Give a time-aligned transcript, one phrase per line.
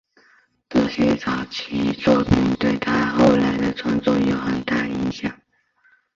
[0.67, 5.31] 这些早期作品对他后来的创作有很大影响。